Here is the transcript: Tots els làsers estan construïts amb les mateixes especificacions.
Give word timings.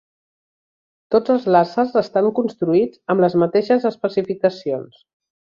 Tots 1.15 1.33
els 1.33 1.45
làsers 1.57 1.93
estan 2.01 2.31
construïts 2.41 3.03
amb 3.15 3.25
les 3.27 3.39
mateixes 3.45 3.89
especificacions. 3.95 5.03